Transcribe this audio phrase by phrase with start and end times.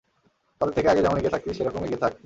[0.61, 2.13] তাদের থেকে আগে যেমন এগিয়ে থাকতি, সেরকম এগিয়ে থাক।